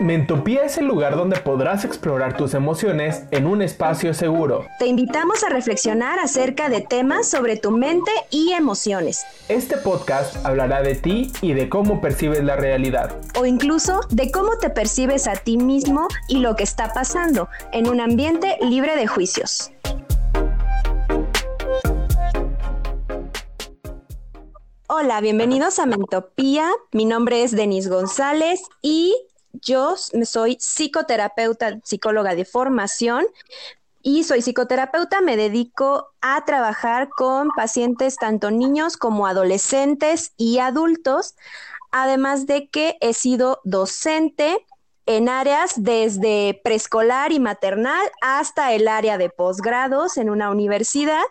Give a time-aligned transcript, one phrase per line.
[0.00, 4.64] Mentopía es el lugar donde podrás explorar tus emociones en un espacio seguro.
[4.78, 9.26] Te invitamos a reflexionar acerca de temas sobre tu mente y emociones.
[9.48, 13.16] Este podcast hablará de ti y de cómo percibes la realidad.
[13.36, 17.88] O incluso de cómo te percibes a ti mismo y lo que está pasando en
[17.88, 19.72] un ambiente libre de juicios.
[24.86, 26.70] Hola, bienvenidos a Mentopía.
[26.92, 29.14] Mi nombre es Denis González y
[29.52, 33.26] yo soy psicoterapeuta, psicóloga de formación
[34.02, 35.20] y soy psicoterapeuta.
[35.20, 41.34] Me dedico a trabajar con pacientes, tanto niños como adolescentes y adultos,
[41.90, 44.64] además de que he sido docente
[45.06, 51.22] en áreas desde preescolar y maternal hasta el área de posgrados en una universidad.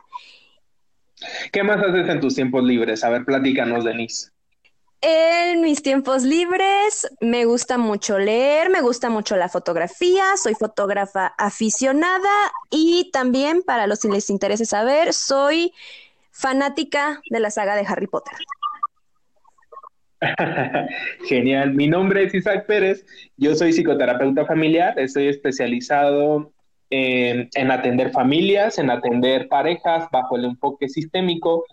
[1.52, 3.04] ¿Qué más haces en tus tiempos libres?
[3.04, 4.32] A ver, platícanos, Denise.
[5.02, 11.28] En mis tiempos libres me gusta mucho leer, me gusta mucho la fotografía, soy fotógrafa
[11.38, 15.72] aficionada y también, para los que les interese saber, soy
[16.31, 18.34] fanática de la saga de Harry Potter.
[21.28, 23.06] Genial, mi nombre es Isaac Pérez,
[23.38, 26.52] yo soy psicoterapeuta familiar, estoy especializado
[26.90, 31.66] en, en atender familias, en atender parejas bajo el enfoque sistémico.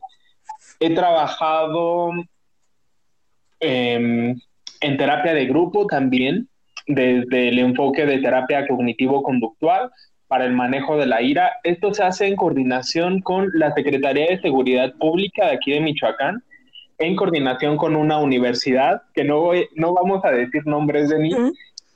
[0.78, 2.10] He trabajado
[3.66, 4.38] Em,
[4.82, 6.48] en terapia de grupo también,
[6.86, 9.90] desde el enfoque de terapia cognitivo-conductual
[10.28, 11.50] para el manejo de la ira.
[11.62, 16.42] Esto se hace en coordinación con la Secretaría de Seguridad Pública de aquí de Michoacán,
[16.98, 21.32] en coordinación con una universidad, que no, no vamos a decir nombres de mí,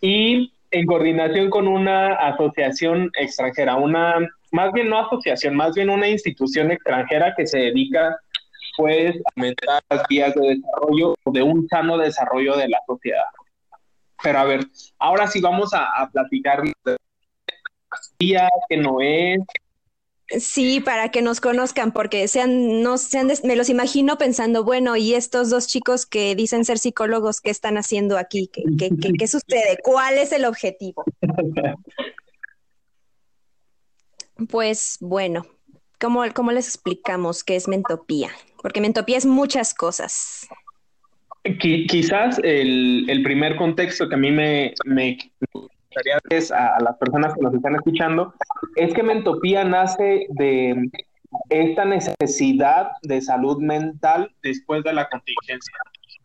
[0.00, 4.14] y en coordinación con una asociación extranjera, una,
[4.52, 8.16] más bien no asociación, más bien una institución extranjera que se dedica
[8.78, 13.24] pues aumentar las vías de desarrollo, de un sano desarrollo de la sociedad.
[14.22, 14.66] Pero a ver,
[15.00, 16.96] ahora sí vamos a, platicar de
[18.68, 19.40] que no es.
[20.28, 25.14] Sí, para que nos conozcan, porque sean, no sean, me los imagino pensando, bueno, y
[25.14, 28.48] estos dos chicos que dicen ser psicólogos, ¿qué están haciendo aquí?
[28.52, 29.78] ¿Qué, qué, qué, qué sucede?
[29.82, 31.04] ¿Cuál es el objetivo?
[34.48, 35.44] Pues bueno,
[35.98, 38.30] ¿cómo, ¿cómo les explicamos qué es mentopía?
[38.62, 40.48] Porque mentopía es muchas cosas.
[41.60, 45.16] quizás el, primer contexto que a mí me, me
[45.52, 48.34] gustaría es a, las personas que nos están escuchando
[48.76, 50.90] es que mentopía nace de
[51.50, 55.74] esta necesidad de salud mental después de la contingencia.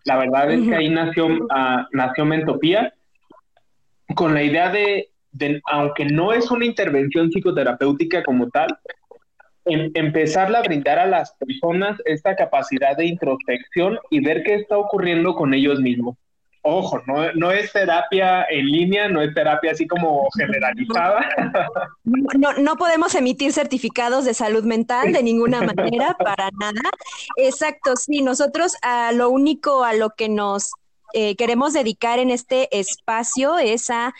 [0.06, 2.94] La verdad es que ahí nació, uh, nació mentopía
[4.16, 8.68] con la idea de, de, aunque no es una intervención psicoterapéutica como tal,
[9.66, 14.78] em, empezar a brindar a las personas esta capacidad de introspección y ver qué está
[14.78, 16.16] ocurriendo con ellos mismos.
[16.66, 21.28] Ojo, no, no es terapia en línea, no es terapia así como generalizada.
[22.06, 26.90] No, no podemos emitir certificados de salud mental de ninguna manera, para nada.
[27.36, 30.72] Exacto, sí, nosotros a lo único a lo que nos
[31.14, 34.14] eh, queremos dedicar en este espacio es a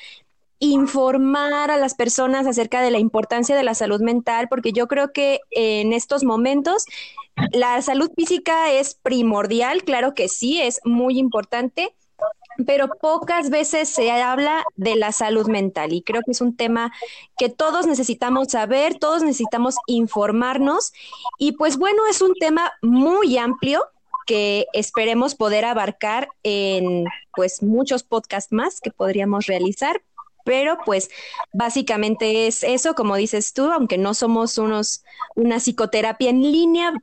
[0.64, 5.12] informar a las personas acerca de la importancia de la salud mental, porque yo creo
[5.12, 6.86] que en estos momentos
[7.52, 11.94] la salud física es primordial, claro que sí, es muy importante,
[12.66, 16.94] pero pocas veces se habla de la salud mental y creo que es un tema
[17.38, 20.94] que todos necesitamos saber, todos necesitamos informarnos
[21.40, 23.84] y pues bueno, es un tema muy amplio
[24.26, 27.04] que esperemos poder abarcar en
[27.36, 30.02] pues muchos podcasts más que podríamos realizar,
[30.44, 31.10] pero pues
[31.54, 35.04] básicamente es eso, como dices tú, aunque no somos unos,
[35.36, 36.94] una psicoterapia en línea,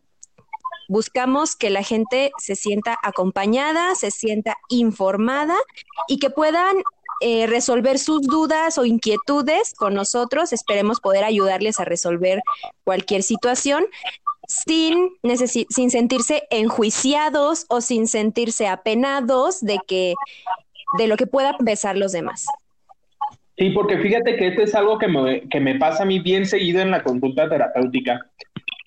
[0.88, 5.56] buscamos que la gente se sienta acompañada, se sienta informada
[6.08, 6.78] y que puedan
[7.20, 10.52] eh, resolver sus dudas o inquietudes con nosotros.
[10.52, 12.42] Esperemos poder ayudarles a resolver
[12.82, 13.86] cualquier situación
[14.48, 15.10] sin,
[15.68, 20.14] sin sentirse enjuiciados o sin sentirse apenados de que
[20.98, 22.46] de lo que puedan pensar los demás.
[23.60, 26.46] Sí, porque fíjate que esto es algo que me, que me pasa a mí bien
[26.46, 28.26] seguido en la consulta terapéutica.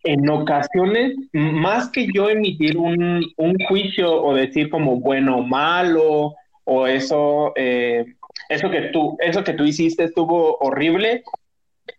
[0.03, 6.33] En ocasiones, más que yo emitir un, un juicio o decir como bueno o malo,
[6.63, 8.03] o eso, eh,
[8.49, 11.23] eso, que tú, eso que tú hiciste estuvo horrible,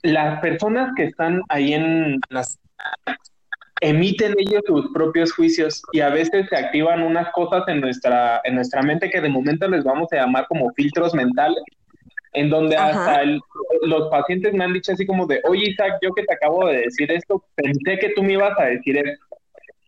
[0.03, 2.59] las personas que están ahí en las
[3.81, 8.56] emiten ellos sus propios juicios y a veces se activan unas cosas en nuestra, en
[8.56, 11.62] nuestra mente que de momento les vamos a llamar como filtros mentales
[12.34, 13.22] en donde hasta
[13.82, 16.78] los pacientes me han dicho así como de, oye Isaac, yo que te acabo de
[16.82, 19.25] decir esto, pensé que tú me ibas a decir esto.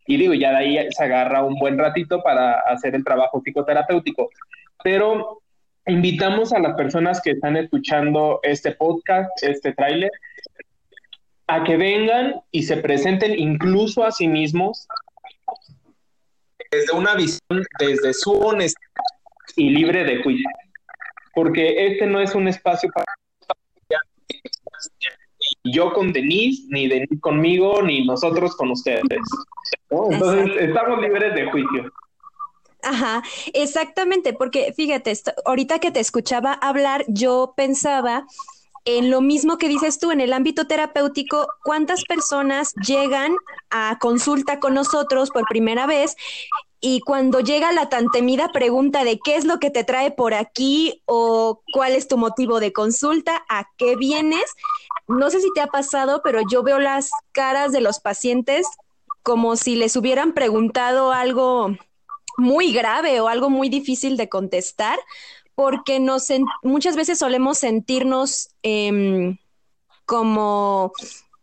[0.07, 4.31] Y digo, ya de ahí se agarra un buen ratito para hacer el trabajo psicoterapéutico.
[4.85, 5.43] Pero
[5.87, 10.13] invitamos a las personas que están escuchando este podcast, este tráiler,
[11.49, 14.87] a que vengan y se presenten incluso a sí mismos
[16.71, 19.03] desde una visión, desde su honestidad
[19.57, 20.49] y libre de juicio.
[21.37, 23.05] Porque este no es un espacio para
[25.65, 29.03] yo con Denise, ni Denise conmigo, ni nosotros con ustedes.
[29.91, 31.93] Entonces, estamos libres de juicio.
[32.83, 33.23] Ajá,
[33.53, 35.13] exactamente, porque fíjate,
[35.45, 38.27] ahorita que te escuchaba hablar, yo pensaba
[38.87, 43.35] en lo mismo que dices tú, en el ámbito terapéutico, ¿cuántas personas llegan
[43.69, 46.17] a consulta con nosotros por primera vez?
[46.81, 50.35] Y cuando llega la tan temida pregunta de qué es lo que te trae por
[50.35, 54.45] aquí o cuál es tu motivo de consulta, a qué vienes,
[55.09, 58.67] no sé si te ha pasado, pero yo veo las caras de los pacientes
[59.25, 61.77] como si les hubieran preguntado algo
[62.39, 64.99] muy grave o algo muy difícil de contestar,
[65.57, 66.29] porque nos
[66.63, 69.39] muchas veces solemos sentirnos em,
[70.05, 70.93] como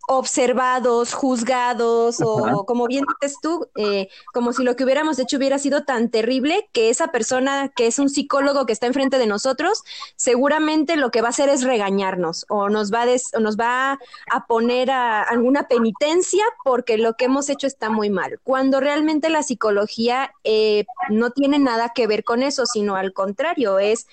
[0.07, 5.59] observados, juzgados o como bien dices tú, eh, como si lo que hubiéramos hecho hubiera
[5.59, 9.83] sido tan terrible que esa persona que es un psicólogo que está enfrente de nosotros,
[10.15, 13.99] seguramente lo que va a hacer es regañarnos o nos va a, nos va
[14.31, 19.29] a poner a alguna penitencia porque lo que hemos hecho está muy mal, cuando realmente
[19.29, 24.07] la psicología eh, no tiene nada que ver con eso, sino al contrario, es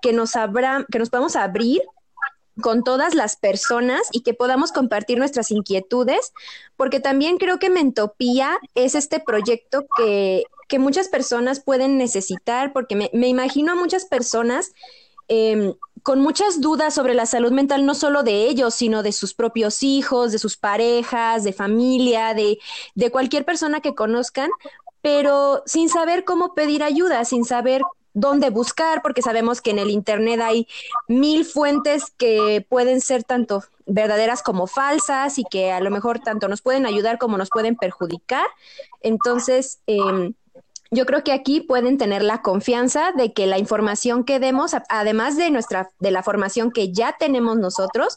[0.00, 1.82] que nos, abra, que nos podamos abrir
[2.60, 6.32] con todas las personas y que podamos compartir nuestras inquietudes,
[6.76, 10.44] porque también creo que Mentopía es este proyecto que,
[10.76, 14.72] muchas personas pueden necesitar, porque me, imagino a muchas personas
[15.28, 19.34] em, con muchas dudas sobre la salud mental, no solo de ellos, sino de sus
[19.34, 22.58] propios hijos, de sus parejas, de familia, de,
[22.96, 24.50] de cualquier persona que conozcan,
[25.00, 27.82] pero sin saber cómo pedir ayuda, sin saber
[28.14, 30.66] dónde buscar, porque sabemos que en el Internet hay
[31.08, 36.48] mil fuentes que pueden ser tanto verdaderas como falsas y que a lo mejor tanto
[36.48, 38.46] nos pueden ayudar como nos pueden perjudicar.
[39.02, 40.32] Entonces, em,
[40.90, 45.36] yo creo que aquí pueden tener la confianza de que la información que demos, además
[45.36, 48.16] de nuestra, de la formación que ya tenemos nosotros,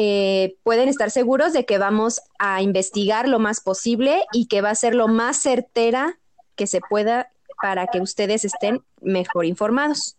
[0.00, 4.70] eh, pueden estar seguros de que vamos a investigar lo más posible y que va
[4.70, 6.18] a ser lo más certera
[6.56, 7.30] que se pueda
[7.64, 10.18] para que ustedes estén mejor informados.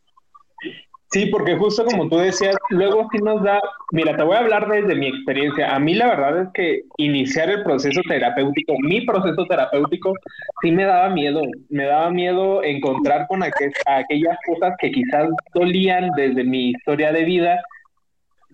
[1.12, 3.62] Sí, porque justo como tú decías, luego sí nos da,
[3.92, 5.76] mira, te voy a hablar desde mi experiencia.
[5.76, 10.16] A mí la verdad es que iniciar el proceso terapéutico, mi proceso terapéutico,
[10.64, 11.44] sí me daba miedo.
[11.70, 17.62] Me daba miedo encontrar con aquellas cosas que quizás dolían desde mi historia de vida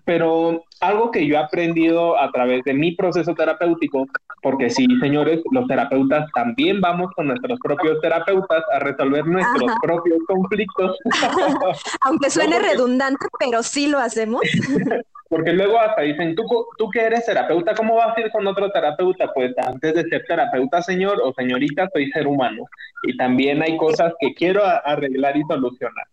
[0.04, 4.06] pero algo que yo he aprendido a través de mi proceso terapéutico,
[4.42, 10.18] porque sí, señores, los terapeutas también vamos con nuestros propios terapeutas a resolver nuestros propios
[10.26, 10.98] conflictos.
[12.00, 14.42] Aunque suene redundante, pero sí lo hacemos.
[15.32, 16.44] porque luego hasta dicen, ¿tú,
[16.76, 19.32] tú que eres terapeuta, ¿cómo vas a ir con otro terapeuta?
[19.32, 22.64] Pues antes de ser terapeuta, señor o señorita, soy ser humano.
[23.04, 26.06] Y también hay cosas que quiero arreglar y solucionar.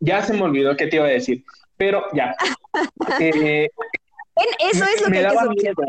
[0.00, 1.44] Ya se me olvidó qué te iba a decir.
[1.76, 2.34] Pero ya.
[3.20, 3.70] Eh,
[4.58, 5.82] eso es lo me que daba miedo.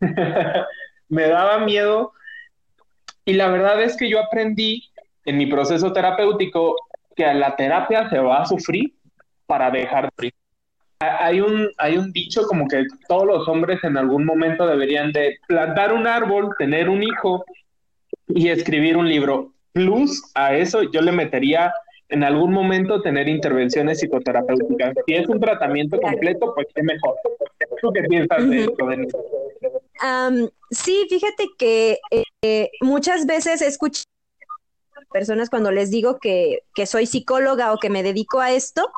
[1.08, 2.12] me daba miedo.
[3.24, 4.90] Y la verdad es que yo aprendí
[5.24, 6.76] en mi proceso terapéutico
[7.16, 8.94] que a la terapia se va a sufrir
[9.46, 10.32] para dejar de
[11.00, 15.38] hay un, hay un dicho como que todos los hombres en algún momento deberían de
[15.46, 17.44] plantar un árbol, tener un hijo
[18.28, 19.52] y escribir un libro.
[19.72, 21.72] Plus a eso yo le metería
[22.08, 24.94] en algún momento tener intervenciones psicoterapéuticas.
[25.06, 27.14] Si es un tratamiento completo, pues qué mejor.
[27.80, 28.88] ¿Tú qué piensas de esto,
[30.70, 31.98] sí, fíjate que
[32.42, 34.02] eh, muchas veces escucho
[35.14, 38.90] personas cuando les digo que, que, soy psicóloga o que me dedico a esto,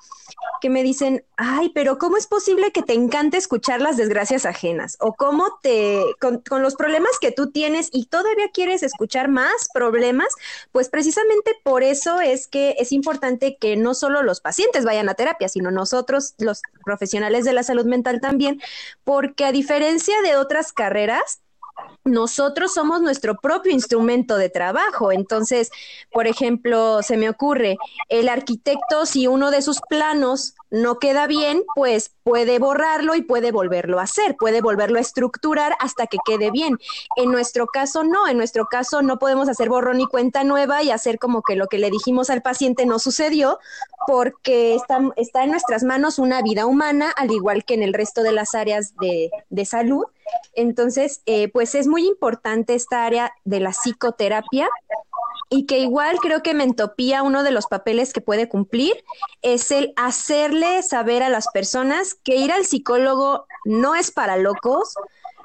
[0.62, 4.96] que me dicen, ay, pero ¿cómo es posible que te encante escuchar las desgracias ajenas?
[5.00, 9.68] O cómo te, con, con los problemas que tú tienes y todavía quieres escuchar más
[9.74, 10.28] problemas,
[10.72, 15.14] pues precisamente por eso es que es importante que no solo los pacientes vayan a
[15.14, 18.62] terapia, sino nosotros, los profesionales de la salud mental también,
[19.04, 21.42] porque a diferencia de otras carreras,
[22.06, 25.12] nosotros somos nuestro propio instrumento de trabajo.
[25.12, 25.70] Entonces,
[26.12, 27.76] por ejemplo, se me ocurre,
[28.08, 33.52] el arquitecto, si uno de sus planos no queda bien, pues puede borrarlo y puede
[33.52, 36.78] volverlo a hacer, puede volverlo a estructurar hasta que quede bien.
[37.16, 40.90] En nuestro caso no, en nuestro caso no podemos hacer borrón y cuenta nueva y
[40.90, 43.58] hacer como que lo que le dijimos al paciente no sucedió,
[44.06, 48.22] porque está, está en nuestras manos una vida humana, al igual que en el resto
[48.22, 50.04] de las áreas de, de salud.
[50.54, 54.68] Entonces, eh, pues es muy importante esta área de la psicoterapia
[55.48, 59.04] y que igual creo que Mentopía, uno de los papeles que puede cumplir
[59.42, 64.94] es el hacerle saber a las personas que ir al psicólogo no es para locos,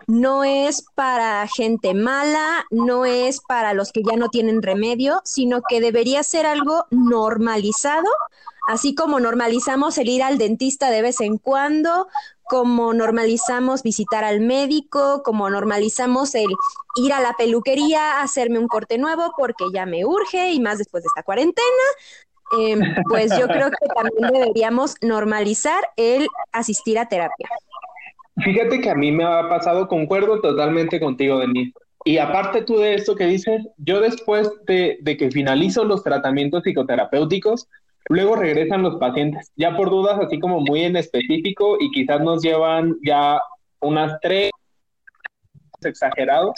[0.07, 5.61] no es para gente mala, no es para los que ya no tienen remedio, sino
[5.61, 8.09] que debería ser algo normalizado,
[8.67, 12.07] así como normalizamos el ir al dentista de vez en cuando,
[12.43, 16.49] como normalizamos visitar al médico, como normalizamos el
[16.95, 20.77] ir a la peluquería a hacerme un corte nuevo porque ya me urge y más
[20.77, 21.65] después de esta cuarentena.
[22.59, 27.47] Em, pues yo creo que también deberíamos normalizar el asistir a terapia.
[28.43, 31.73] Fíjate que a mí me ha pasado, concuerdo totalmente contigo, Denise.
[32.03, 36.63] Y aparte tú de esto que dices, yo después de, de que finalizo los tratamientos
[36.63, 37.67] psicoterapéuticos,
[38.09, 42.43] Luego regresan los pacientes, ya por dudas así como muy en específico y quizás nos
[42.43, 43.39] llevan ya
[43.79, 44.51] unas tres
[45.81, 46.55] exagerados,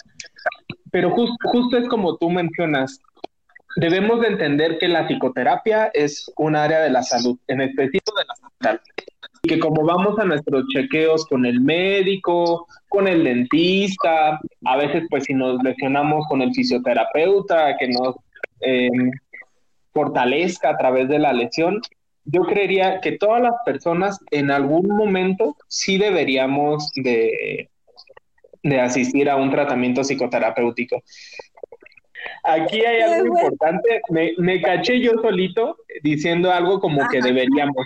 [0.91, 2.99] pero justo es como tú mencionas,
[3.75, 8.25] debemos de entender que la psicoterapia es un área de la salud, en específico de
[8.25, 8.79] la salud.
[9.43, 15.03] Y que como vamos a nuestros chequeos con el médico, con el dentista, a veces
[15.09, 18.15] pues si nos lesionamos con el fisioterapeuta, que nos
[18.61, 18.89] eh,
[19.93, 21.81] fortalezca a través de la lesión,
[22.25, 27.69] yo creería que todas las personas en algún momento sí deberíamos de,
[28.63, 31.03] de asistir a un tratamiento psicoterapéutico.
[32.43, 37.85] Aquí hay algo importante, me, me, caché yo solito diciendo algo como que deberíamos.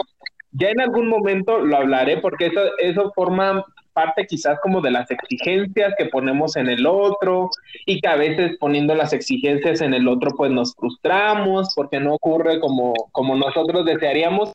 [0.52, 3.64] Ya en algún momento lo hablaré porque eso, eso forma
[3.98, 7.50] parte quizás como de las exigencias que ponemos en el otro
[7.88, 12.14] y que a veces poniendo las exigencias en el otro pues nos frustramos porque no
[12.14, 14.54] ocurre como, como nosotros desearíamos.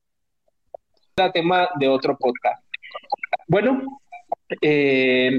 [1.35, 2.63] tema de otro podcast.
[3.49, 3.83] Bueno,
[4.61, 5.37] eh,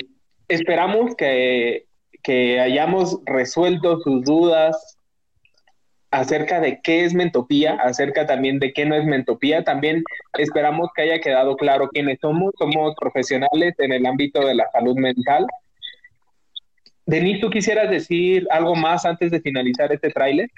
[0.50, 1.86] esperamos que,
[2.22, 4.98] que hayamos resuelto sus dudas,
[6.14, 9.64] acerca de qué es mentopía, acerca también de qué no es mentopía.
[9.64, 10.04] También
[10.38, 12.54] esperamos que haya quedado claro quiénes somos.
[12.58, 15.48] Somos profesionales en el ámbito de la salud mental.
[17.08, 20.50] Denise, ¿tú quisieras decir algo más antes de finalizar este tráiler?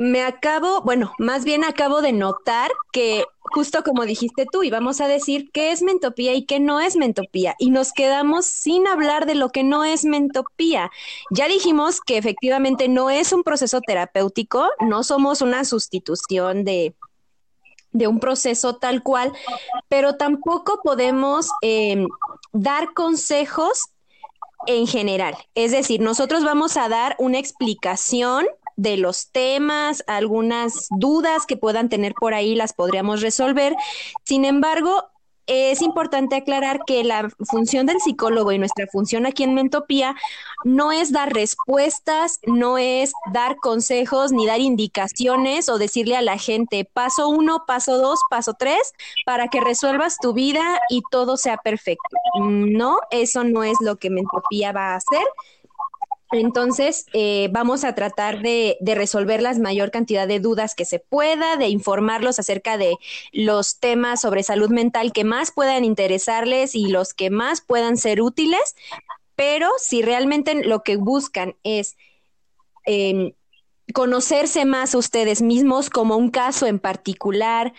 [0.00, 5.08] Me acabo, bueno, más bien acabo de notar que justo como dijiste tú, íbamos a
[5.08, 9.34] decir qué es mentopía y qué no es mentopía, y nos quedamos sin hablar de
[9.34, 10.90] lo que no es mentopía.
[11.30, 16.94] Ya dijimos que efectivamente no es un proceso terapéutico, no somos una sustitución de,
[17.92, 19.34] de un proceso tal cual,
[19.90, 22.06] pero tampoco podemos em,
[22.54, 23.90] dar consejos
[24.66, 25.36] en general.
[25.54, 28.46] Es decir, nosotros vamos a dar una explicación
[28.80, 33.76] de los temas, algunas dudas que puedan tener por ahí las podríamos resolver.
[34.24, 35.10] Sin embargo,
[35.46, 40.14] es importante aclarar que la función del psicólogo y nuestra función aquí en Mentopía
[40.64, 46.38] no es dar respuestas, no es dar consejos ni dar indicaciones o decirle a la
[46.38, 48.92] gente paso uno, paso dos, paso tres
[49.26, 52.16] para que resuelvas tu vida y todo sea perfecto.
[52.38, 55.26] No, eso no es lo que Mentopía va a hacer.
[56.32, 61.56] Entonces, eh, vamos a tratar de, resolver la mayor cantidad de dudas que se pueda,
[61.56, 62.96] de informarlos acerca de
[63.32, 68.22] los temas sobre salud mental que más puedan interesarles y los que más puedan ser
[68.22, 68.76] útiles,
[69.34, 71.96] pero si realmente lo que buscan es
[72.84, 73.32] em,
[73.92, 77.72] conocerse más a ustedes mismos como un caso en particular,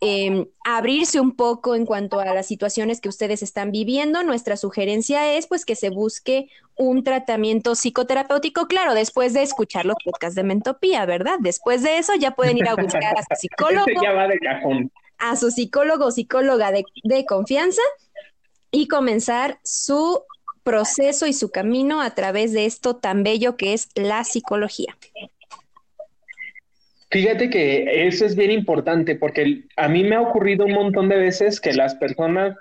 [0.00, 4.22] Em, abrirse un poco en cuanto a las situaciones que ustedes están viviendo.
[4.22, 9.96] Nuestra sugerencia es pues que se busque un tratamiento psicoterapéutico, claro, después de escuchar los
[10.04, 11.38] podcasts de Mentopía, ¿verdad?
[11.40, 13.86] Después de eso ya pueden ir a buscar a su psicólogo.
[15.18, 17.82] A su psicólogo o psicóloga de, de confianza
[18.70, 20.22] y comenzar su
[20.62, 24.96] proceso y su camino a través de esto tan bello que es la psicología.
[27.10, 31.16] Fíjate que eso es bien importante porque a mí me ha ocurrido un montón de
[31.16, 32.54] veces que las personas,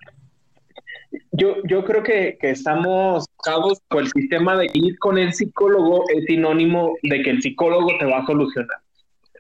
[1.32, 6.06] yo, yo creo que, que estamos cabos con el sistema de ir con el psicólogo
[6.16, 8.77] es sinónimo de que el psicólogo te va a solucionar.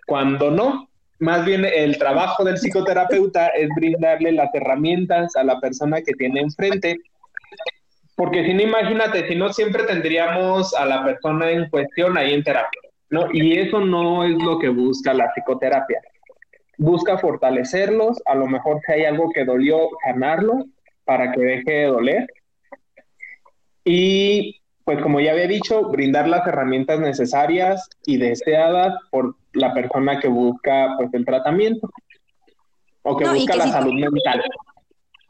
[0.05, 6.01] Cuando no, más bien el trabajo del psicoterapeuta es brindarle las herramientas a la persona
[6.01, 6.97] que tiene enfrente.
[8.15, 12.43] Porque si no, imagínate, si no siempre tendríamos a la persona en cuestión ahí en
[12.43, 12.81] terapia.
[13.09, 13.27] ¿No?
[13.31, 16.01] Y eso no es lo que busca la psicoterapia.
[16.77, 20.65] Busca fortalecerlos, a lo mejor si hay algo que dolió, sanarlo
[21.05, 22.27] para que deje de doler.
[23.83, 30.19] Y pues como ya había dicho, brindar las herramientas necesarias y deseadas por la persona
[30.19, 31.89] que busca pues el tratamiento
[33.01, 34.41] o que busca la salud mental.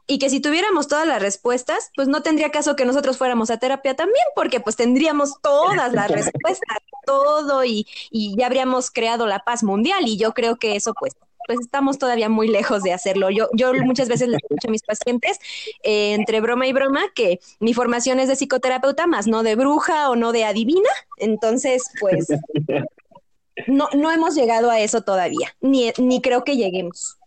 [0.08, 3.58] Y que si tuviéramos todas las respuestas, pues no tendría caso que nosotros fuéramos a
[3.58, 9.40] terapia también, porque pues tendríamos todas las respuestas, todo y, y ya habríamos creado la
[9.40, 11.14] paz mundial y yo creo que eso pues
[11.46, 13.30] pues estamos todavía muy lejos de hacerlo.
[13.30, 15.38] Yo, yo muchas veces les escucho a mis pacientes,
[15.82, 20.10] eh, entre broma y broma, que mi formación es de psicoterapeuta, más no de bruja
[20.10, 20.90] o no de adivina.
[21.16, 22.28] Entonces, pues,
[23.66, 27.17] no, no hemos llegado a eso todavía, ni, ni creo que lleguemos.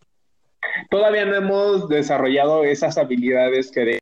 [0.89, 4.00] Todavía no hemos desarrollado esas habilidades que...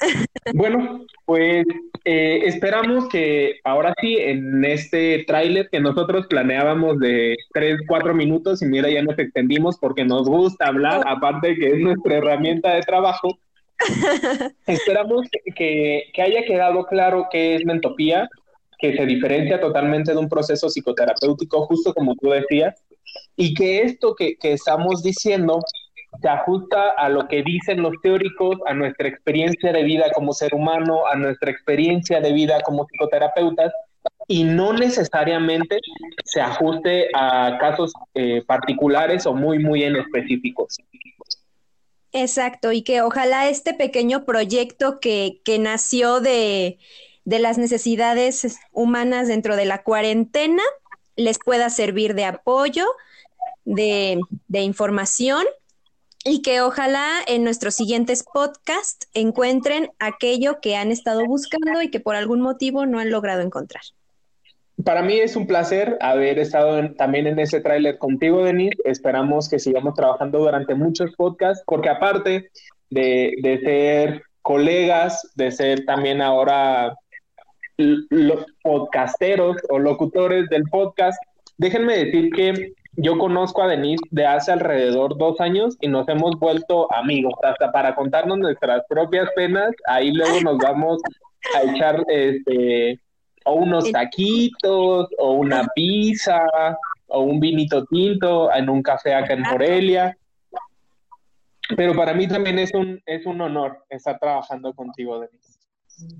[0.54, 1.64] Bueno, pues
[2.04, 8.60] eh, esperamos que ahora sí, en este tráiler que nosotros planeábamos de 3, 4 minutos,
[8.60, 12.82] y mira, ya nos extendimos porque nos gusta hablar, aparte que es nuestra herramienta de
[12.82, 13.38] trabajo.
[14.66, 18.28] esperamos que, que haya quedado claro qué es mentopía,
[18.80, 22.74] que se diferencia totalmente de un proceso psicoterapéutico, justo como tú decías,
[23.36, 25.60] y que esto que, que estamos diciendo
[26.20, 30.54] se ajusta a lo que dicen los teóricos, a nuestra experiencia de vida como ser
[30.54, 33.72] humano, a nuestra experiencia de vida como psicoterapeutas,
[34.28, 35.78] y no necesariamente
[36.24, 40.76] se ajuste a casos eh, particulares o muy, muy en específicos.
[42.12, 46.78] Exacto, y que ojalá este pequeño proyecto que, que nació de,
[47.24, 50.62] de las necesidades humanas dentro de la cuarentena
[51.16, 52.86] les pueda servir de apoyo,
[53.64, 54.20] de,
[54.52, 55.44] información
[56.24, 62.00] y que ojalá en nuestros siguientes podcasts encuentren aquello que han estado buscando y que
[62.00, 63.82] por algún motivo no han logrado encontrar.
[64.84, 68.76] Para mí es un placer haber estado también en ese tráiler contigo, Denise.
[68.84, 72.50] Esperamos que sigamos trabajando durante muchos podcasts, porque aparte
[72.88, 76.96] de, de ser colegas, de ser también ahora
[78.10, 81.20] los podcasteros o locutores del podcast,
[81.58, 86.38] déjenme decir que yo conozco a Denise de hace alrededor dos años y nos hemos
[86.38, 91.00] vuelto amigos, hasta para contarnos nuestras propias penas, ahí luego nos vamos
[91.56, 93.00] a echar este
[93.44, 96.46] o unos taquitos, o una pizza,
[97.08, 100.16] o un vinito tinto en un café acá en Morelia.
[101.76, 105.58] Pero para mí también es un, es un honor estar trabajando contigo, Denise.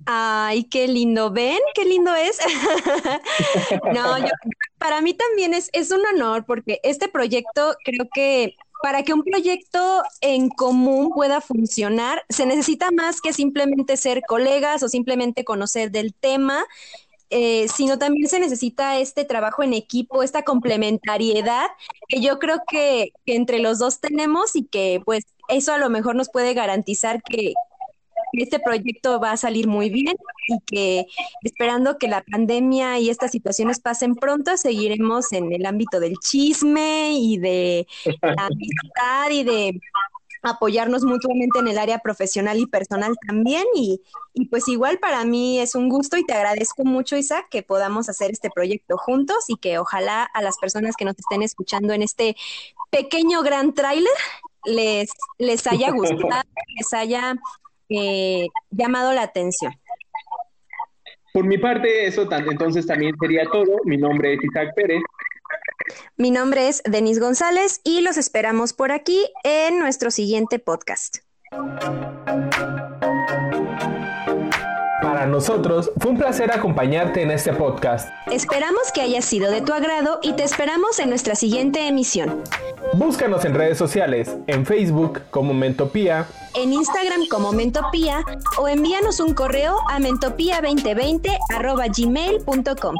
[0.07, 1.31] Ay, qué lindo.
[1.31, 1.59] ¿Ven?
[1.75, 2.39] Qué lindo es.
[3.95, 4.17] no,
[4.79, 9.23] para mí también es, es un honor porque este proyecto creo que para que un
[9.23, 15.93] proyecto en común pueda funcionar, se necesita más que simplemente ser colegas o simplemente conocer
[15.93, 16.65] del tema,
[17.31, 21.69] eh, sino también se necesita este trabajo en equipo, esta complementariedad
[22.09, 26.17] que yo creo que, entre los dos tenemos y que pues eso a lo mejor
[26.17, 27.55] nos puede garantizar que,
[28.33, 30.17] este proyecto va a salir muy bien
[30.49, 31.07] y que
[31.43, 37.13] esperando que la pandemia y estas situaciones pasen pronto, seguiremos en el ámbito del chisme
[37.13, 37.87] y de
[38.23, 39.81] la amistad y de
[40.43, 43.65] apoyarnos mutuamente en el área profesional y personal también.
[43.75, 44.01] Y,
[44.35, 48.09] y, pues igual para mí es un gusto y te agradezco mucho, Isaac, que podamos
[48.09, 52.03] hacer este proyecto juntos y que ojalá a las personas que nos estén escuchando en
[52.03, 52.37] este
[52.91, 54.13] pequeño gran tráiler
[54.65, 56.43] les, les haya gustado,
[56.77, 57.35] les haya
[57.93, 59.73] eh, llamado la atención.
[61.33, 63.79] Por mi parte, eso entonces también sería todo.
[63.85, 65.01] Mi nombre es Isaac Pérez.
[66.17, 71.19] Mi nombre es Denis González y los esperamos por aquí en nuestro siguiente podcast.
[75.23, 78.09] Para nosotros fue un placer acompañarte en este podcast.
[78.33, 82.43] Esperamos que haya sido de tu agrado y te esperamos en nuestra siguiente emisión.
[82.95, 88.25] Búscanos en redes sociales, en Facebook como Mentopía, en Instagram como Mentopía
[88.59, 91.39] o envíanos un correo a mentopía2020
[91.97, 92.97] gmail.com.